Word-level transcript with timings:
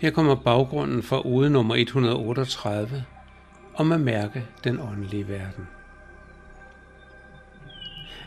Her 0.00 0.10
kommer 0.10 0.34
baggrunden 0.34 1.02
for 1.02 1.26
ode 1.26 1.50
nummer 1.50 1.74
138 1.74 3.04
om 3.74 3.92
at 3.92 4.00
mærke 4.00 4.46
den 4.64 4.80
åndelige 4.80 5.28
verden. 5.28 5.66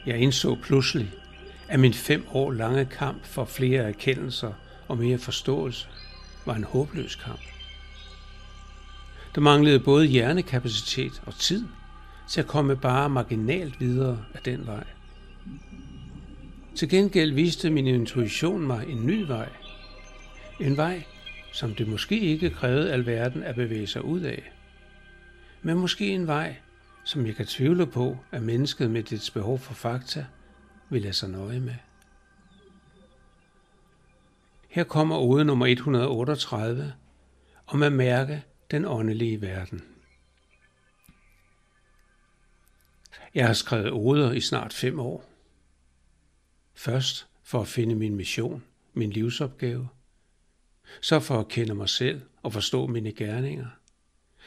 Jeg 0.05 0.17
indså 0.17 0.57
pludselig, 0.63 1.11
at 1.67 1.79
min 1.79 1.93
fem 1.93 2.25
år 2.33 2.51
lange 2.51 2.85
kamp 2.85 3.25
for 3.25 3.45
flere 3.45 3.83
erkendelser 3.83 4.53
og 4.87 4.97
mere 4.97 5.17
forståelse 5.17 5.87
var 6.45 6.55
en 6.55 6.63
håbløs 6.63 7.15
kamp. 7.15 7.41
Der 9.35 9.41
manglede 9.41 9.79
både 9.79 10.05
hjernekapacitet 10.05 11.21
og 11.25 11.35
tid 11.35 11.65
til 12.29 12.41
at 12.41 12.47
komme 12.47 12.75
bare 12.75 13.09
marginalt 13.09 13.79
videre 13.79 14.25
af 14.33 14.39
den 14.45 14.67
vej. 14.67 14.83
Til 16.75 16.89
gengæld 16.89 17.33
viste 17.33 17.69
min 17.69 17.87
intuition 17.87 18.67
mig 18.67 18.85
en 18.89 19.05
ny 19.05 19.27
vej. 19.27 19.49
En 20.59 20.77
vej, 20.77 21.03
som 21.53 21.75
det 21.75 21.87
måske 21.87 22.19
ikke 22.19 22.49
krævede 22.49 22.93
alverden 22.93 23.43
at 23.43 23.55
bevæge 23.55 23.87
sig 23.87 24.05
ud 24.05 24.21
af. 24.21 24.51
Men 25.61 25.77
måske 25.77 26.07
en 26.07 26.27
vej, 26.27 26.55
som 27.03 27.25
jeg 27.25 27.35
kan 27.35 27.45
tvivle 27.45 27.87
på, 27.87 28.17
at 28.31 28.43
mennesket 28.43 28.91
med 28.91 29.03
dets 29.03 29.31
behov 29.31 29.59
for 29.59 29.73
fakta 29.73 30.25
vil 30.89 31.01
lade 31.01 31.13
sig 31.13 31.29
nøje 31.29 31.59
med. 31.59 31.75
Her 34.69 34.83
kommer 34.83 35.17
ode 35.17 35.45
nummer 35.45 35.65
138 35.65 36.93
om 37.67 37.83
at 37.83 37.93
mærke 37.93 38.43
den 38.71 38.85
åndelige 38.85 39.41
verden. 39.41 39.83
Jeg 43.33 43.45
har 43.45 43.53
skrevet 43.53 43.91
oder 43.91 44.31
i 44.31 44.41
snart 44.41 44.73
fem 44.73 44.99
år. 44.99 45.29
Først 46.75 47.27
for 47.43 47.61
at 47.61 47.67
finde 47.67 47.95
min 47.95 48.15
mission, 48.15 48.63
min 48.93 49.09
livsopgave. 49.09 49.89
Så 51.01 51.19
for 51.19 51.39
at 51.39 51.47
kende 51.47 51.75
mig 51.75 51.89
selv 51.89 52.21
og 52.43 52.53
forstå 52.53 52.87
mine 52.87 53.11
gerninger. 53.11 53.67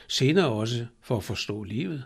Senere 0.09 0.49
også 0.49 0.87
for 1.01 1.17
at 1.17 1.25
forstå 1.25 1.63
livet. 1.63 2.05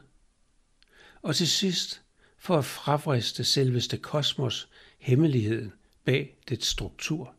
Og 1.23 1.37
til 1.37 1.49
sidst 1.49 2.03
for 2.39 2.59
at 2.59 2.65
fravriste 2.65 3.45
selveste 3.45 3.99
kosmos 3.99 4.69
hemmeligheden 4.99 5.73
bag 6.05 6.37
dets 6.49 6.67
struktur. 6.67 7.35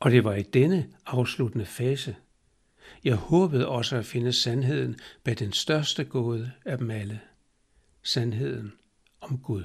Og 0.00 0.10
det 0.10 0.24
var 0.24 0.34
i 0.34 0.42
denne 0.42 0.90
afsluttende 1.06 1.66
fase, 1.66 2.16
jeg 3.04 3.14
håbede 3.14 3.68
også 3.68 3.96
at 3.96 4.06
finde 4.06 4.32
sandheden 4.32 5.00
bag 5.24 5.38
den 5.38 5.52
største 5.52 6.04
gåde 6.04 6.52
af 6.64 6.78
dem 6.78 6.90
alle. 6.90 7.20
Sandheden 8.02 8.72
om 9.20 9.38
Gud. 9.38 9.64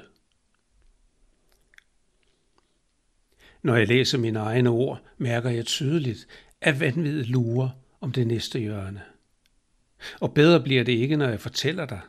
Når 3.62 3.76
jeg 3.76 3.88
læser 3.88 4.18
mine 4.18 4.40
egne 4.40 4.70
ord, 4.70 5.02
mærker 5.18 5.50
jeg 5.50 5.66
tydeligt, 5.66 6.28
at 6.62 6.80
vanvittet 6.80 7.28
lurer 7.28 7.70
om 8.02 8.12
det 8.12 8.28
næste 8.28 8.60
hjørne. 8.60 9.02
Og 10.22 10.34
bedre 10.34 10.64
bliver 10.64 10.84
det 10.84 10.92
ikke, 10.92 11.16
når 11.16 11.28
jeg 11.28 11.40
fortæller 11.40 11.86
dig, 11.86 12.00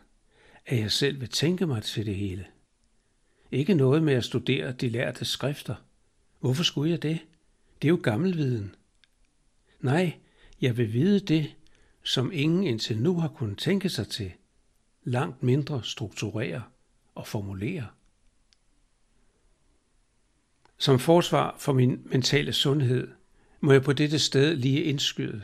at 0.66 0.78
jeg 0.78 0.90
selv 0.90 1.20
vil 1.20 1.28
tænke 1.28 1.66
mig 1.66 1.82
til 1.82 2.06
det 2.06 2.14
hele. 2.14 2.46
Ikke 3.52 3.74
noget 3.74 4.02
med 4.02 4.14
at 4.14 4.24
studere 4.24 4.72
de 4.72 4.88
lærte 4.88 5.24
skrifter. 5.24 5.74
Hvorfor 6.40 6.62
skulle 6.62 6.90
jeg 6.90 7.02
det? 7.02 7.18
Det 7.82 7.88
er 7.88 7.90
jo 7.90 8.00
gammelviden. 8.02 8.74
Nej, 9.80 10.12
jeg 10.60 10.76
vil 10.76 10.92
vide 10.92 11.20
det, 11.20 11.54
som 12.04 12.32
ingen 12.32 12.64
indtil 12.64 12.98
nu 12.98 13.20
har 13.20 13.28
kunnet 13.28 13.58
tænke 13.58 13.88
sig 13.88 14.08
til, 14.08 14.32
langt 15.04 15.42
mindre 15.42 15.80
strukturere 15.84 16.62
og 17.14 17.26
formulere. 17.26 17.86
Som 20.80 20.98
forsvar 20.98 21.56
for 21.58 21.72
min 21.72 22.02
mentale 22.04 22.52
sundhed 22.52 23.08
må 23.60 23.72
jeg 23.72 23.82
på 23.82 23.92
dette 23.92 24.18
sted 24.18 24.56
lige 24.56 24.82
indskyde, 24.82 25.42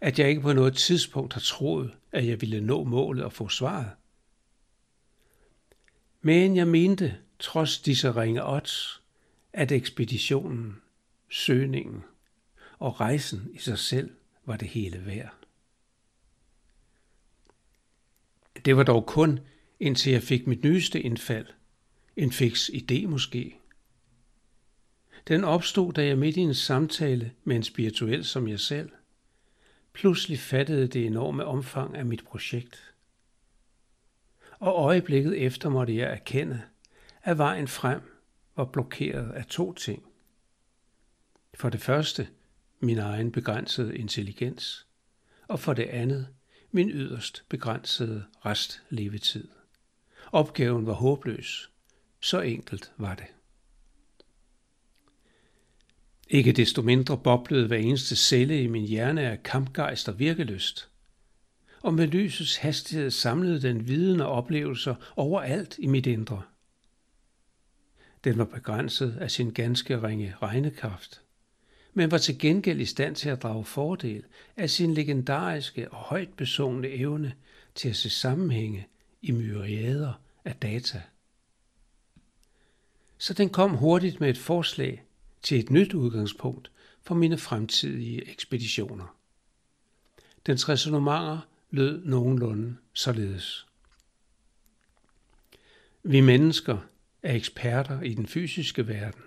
at 0.00 0.18
jeg 0.18 0.28
ikke 0.28 0.40
på 0.40 0.52
noget 0.52 0.76
tidspunkt 0.76 1.32
har 1.32 1.40
troet, 1.40 1.94
at 2.12 2.26
jeg 2.26 2.40
ville 2.40 2.60
nå 2.60 2.84
målet 2.84 3.24
og 3.24 3.32
få 3.32 3.48
svaret. 3.48 3.90
Men 6.20 6.56
jeg 6.56 6.68
mente, 6.68 7.16
trods 7.38 7.78
disse 7.78 8.10
ringe 8.10 8.46
odds, 8.46 9.02
at 9.52 9.72
ekspeditionen, 9.72 10.76
søgningen 11.30 12.04
og 12.78 13.00
rejsen 13.00 13.50
i 13.54 13.58
sig 13.58 13.78
selv 13.78 14.10
var 14.44 14.56
det 14.56 14.68
hele 14.68 15.06
værd. 15.06 15.34
Det 18.64 18.76
var 18.76 18.82
dog 18.82 19.06
kun, 19.06 19.40
indtil 19.80 20.12
jeg 20.12 20.22
fik 20.22 20.46
mit 20.46 20.64
nyeste 20.64 21.00
indfald, 21.00 21.46
en 22.16 22.32
fix 22.32 22.68
idé 22.68 23.06
måske. 23.06 23.61
Den 25.28 25.44
opstod, 25.44 25.92
da 25.92 26.06
jeg 26.06 26.18
midt 26.18 26.36
i 26.36 26.40
en 26.40 26.54
samtale 26.54 27.32
med 27.44 27.56
en 27.56 27.62
spirituel 27.62 28.24
som 28.24 28.48
jeg 28.48 28.60
selv, 28.60 28.90
pludselig 29.92 30.38
fattede 30.38 30.86
det 30.86 31.06
enorme 31.06 31.44
omfang 31.44 31.96
af 31.96 32.06
mit 32.06 32.24
projekt. 32.24 32.94
Og 34.58 34.84
øjeblikket 34.84 35.46
efter 35.46 35.68
måtte 35.68 35.96
jeg 35.96 36.12
erkende, 36.12 36.62
at 37.22 37.38
vejen 37.38 37.68
frem 37.68 38.00
var 38.56 38.64
blokeret 38.64 39.32
af 39.32 39.46
to 39.46 39.72
ting. 39.72 40.02
For 41.54 41.68
det 41.68 41.80
første 41.80 42.28
min 42.80 42.98
egen 42.98 43.32
begrænsede 43.32 43.96
intelligens, 43.96 44.86
og 45.48 45.60
for 45.60 45.72
det 45.72 45.86
andet 45.86 46.28
min 46.70 46.90
yderst 46.90 47.44
begrænsede 47.48 48.24
restlevetid. 48.46 49.48
Opgaven 50.32 50.86
var 50.86 50.92
håbløs. 50.92 51.70
Så 52.20 52.40
enkelt 52.40 52.92
var 52.96 53.14
det. 53.14 53.26
Ikke 56.32 56.52
desto 56.52 56.82
mindre 56.82 57.18
boblede 57.18 57.66
hver 57.66 57.76
eneste 57.76 58.16
celle 58.16 58.62
i 58.62 58.66
min 58.66 58.84
hjerne 58.84 59.22
af 59.22 59.42
kampgejst 59.42 60.08
og 60.08 60.18
virkelyst. 60.18 60.88
Og 61.82 61.94
med 61.94 62.06
lysets 62.06 62.56
hastighed 62.56 63.10
samlede 63.10 63.62
den 63.62 63.88
viden 63.88 64.20
og 64.20 64.28
oplevelser 64.28 64.94
overalt 65.16 65.76
i 65.78 65.86
mit 65.86 66.06
indre. 66.06 66.42
Den 68.24 68.38
var 68.38 68.44
begrænset 68.44 69.16
af 69.20 69.30
sin 69.30 69.50
ganske 69.50 70.02
ringe 70.02 70.34
regnekraft, 70.42 71.22
men 71.94 72.10
var 72.10 72.18
til 72.18 72.38
gengæld 72.38 72.80
i 72.80 72.84
stand 72.84 73.16
til 73.16 73.28
at 73.28 73.42
drage 73.42 73.64
fordel 73.64 74.24
af 74.56 74.70
sin 74.70 74.94
legendariske 74.94 75.92
og 75.92 75.98
højt 75.98 76.34
besungne 76.36 76.88
evne 76.88 77.34
til 77.74 77.88
at 77.88 77.96
se 77.96 78.10
sammenhænge 78.10 78.86
i 79.22 79.32
myriader 79.32 80.12
af 80.44 80.56
data. 80.56 81.02
Så 83.18 83.34
den 83.34 83.48
kom 83.48 83.70
hurtigt 83.70 84.20
med 84.20 84.30
et 84.30 84.38
forslag 84.38 85.02
til 85.42 85.58
et 85.58 85.70
nyt 85.70 85.94
udgangspunkt 85.94 86.70
for 87.02 87.14
mine 87.14 87.38
fremtidige 87.38 88.30
ekspeditioner. 88.30 89.16
Dens 90.46 90.68
resonemanger 90.68 91.38
lød 91.70 92.04
nogenlunde 92.04 92.76
således. 92.92 93.66
Vi 96.02 96.20
mennesker 96.20 96.78
er 97.22 97.34
eksperter 97.34 98.00
i 98.00 98.14
den 98.14 98.26
fysiske 98.26 98.88
verden. 98.88 99.22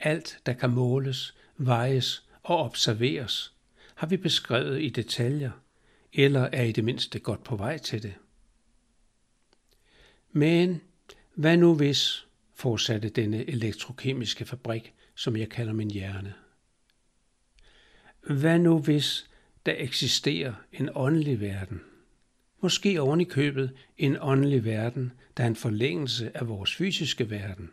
Alt, 0.00 0.38
der 0.46 0.52
kan 0.52 0.70
måles, 0.70 1.34
vejes 1.56 2.28
og 2.42 2.58
observeres, 2.58 3.52
har 3.94 4.06
vi 4.06 4.16
beskrevet 4.16 4.82
i 4.82 4.88
detaljer, 4.88 5.50
eller 6.12 6.40
er 6.40 6.62
i 6.62 6.72
det 6.72 6.84
mindste 6.84 7.18
godt 7.18 7.44
på 7.44 7.56
vej 7.56 7.78
til 7.78 8.02
det. 8.02 8.14
Men 10.32 10.80
hvad 11.34 11.56
nu 11.56 11.74
hvis, 11.74 12.25
fortsatte 12.56 13.08
denne 13.08 13.50
elektrokemiske 13.50 14.44
fabrik, 14.44 14.94
som 15.14 15.36
jeg 15.36 15.48
kalder 15.48 15.72
min 15.72 15.90
hjerne. 15.90 16.34
Hvad 18.20 18.58
nu 18.58 18.78
hvis 18.78 19.30
der 19.66 19.74
eksisterer 19.76 20.54
en 20.72 20.88
åndelig 20.94 21.40
verden? 21.40 21.80
Måske 22.60 23.00
oven 23.00 23.20
i 23.20 23.24
købet 23.24 23.72
en 23.98 24.16
åndelig 24.20 24.64
verden, 24.64 25.12
der 25.36 25.42
er 25.44 25.48
en 25.48 25.56
forlængelse 25.56 26.36
af 26.36 26.48
vores 26.48 26.74
fysiske 26.74 27.30
verden. 27.30 27.70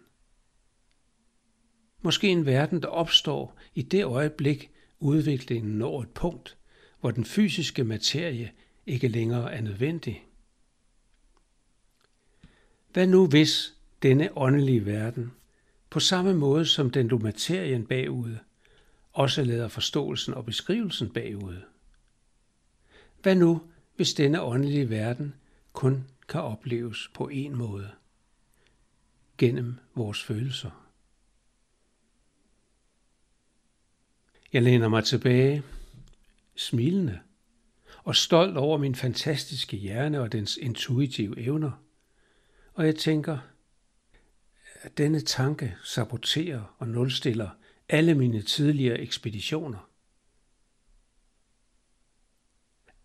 Måske 2.02 2.28
en 2.28 2.46
verden, 2.46 2.82
der 2.82 2.88
opstår 2.88 3.58
i 3.76 3.82
det 3.82 4.06
øjeblik, 4.06 4.72
udviklingen 5.00 5.78
når 5.78 6.02
et 6.02 6.10
punkt, 6.10 6.58
hvor 7.00 7.12
den 7.12 7.26
fysiske 7.26 7.84
materie 7.84 8.52
ikke 8.86 9.08
længere 9.08 9.54
er 9.54 9.62
nødvendig. 9.62 10.26
Hvad 12.94 13.08
nu 13.08 13.28
hvis 13.28 13.73
denne 14.04 14.38
åndelige 14.38 14.86
verden, 14.86 15.32
på 15.90 16.00
samme 16.00 16.34
måde 16.34 16.66
som 16.66 16.90
den 16.90 17.08
lå 17.08 17.18
materien 17.18 17.88
bagud, 17.88 18.36
også 19.14 19.44
lader 19.44 19.68
forståelsen 19.68 20.34
og 20.34 20.46
beskrivelsen 20.46 21.14
bagud? 21.14 21.62
Hvad 23.22 23.36
nu, 23.36 23.62
hvis 23.96 24.14
denne 24.14 24.42
åndelige 24.42 24.90
verden 24.90 25.36
kun 25.74 26.08
kan 26.30 26.42
opleves 26.42 27.12
på 27.14 27.28
en 27.28 27.56
måde? 27.56 27.92
Gennem 29.38 29.76
vores 29.96 30.24
følelser. 30.24 30.90
Jeg 34.54 34.62
læner 34.62 34.88
mig 34.88 35.04
tilbage, 35.04 35.64
smilende 36.56 37.20
og 38.04 38.16
stolt 38.16 38.58
over 38.58 38.78
min 38.78 38.96
fantastiske 38.96 39.78
hjerne 39.78 40.22
og 40.22 40.32
dens 40.32 40.58
intuitive 40.58 41.40
evner. 41.40 41.72
Og 42.74 42.86
jeg 42.86 42.96
tænker, 42.96 43.38
at 44.84 44.98
denne 44.98 45.20
tanke 45.22 45.76
saboterer 45.84 46.76
og 46.80 46.88
nulstiller 46.88 47.50
alle 47.90 48.16
mine 48.16 48.42
tidligere 48.42 49.00
ekspeditioner. 49.00 49.90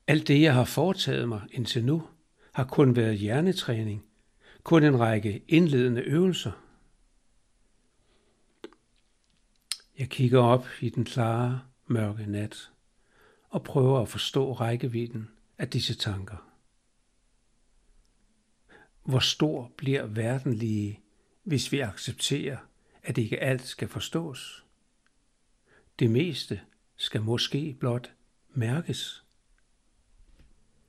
Alt 0.06 0.28
det, 0.28 0.42
jeg 0.42 0.54
har 0.54 0.64
foretaget 0.64 1.28
mig 1.28 1.42
indtil 1.50 1.84
nu, 1.84 2.08
har 2.52 2.64
kun 2.64 2.96
været 2.96 3.18
hjernetræning, 3.18 4.04
kun 4.62 4.84
en 4.84 5.00
række 5.00 5.44
indledende 5.48 6.02
øvelser. 6.02 6.52
Jeg 9.98 10.08
kigger 10.08 10.40
op 10.40 10.66
i 10.80 10.88
den 10.90 11.04
klare, 11.04 11.62
mørke 11.86 12.26
nat 12.26 12.70
og 13.48 13.62
prøver 13.62 14.00
at 14.00 14.08
forstå 14.08 14.52
rækkevidden 14.52 15.28
af 15.58 15.68
disse 15.70 15.94
tanker. 15.94 16.50
Hvor 19.04 19.18
stor 19.18 19.72
bliver 19.76 20.06
verden 20.06 20.54
lige, 20.54 21.00
hvis 21.48 21.72
vi 21.72 21.80
accepterer, 21.80 22.56
at 23.02 23.18
ikke 23.18 23.40
alt 23.40 23.66
skal 23.66 23.88
forstås? 23.88 24.64
Det 25.98 26.10
meste 26.10 26.60
skal 26.96 27.22
måske 27.22 27.76
blot 27.80 28.12
mærkes. 28.48 29.24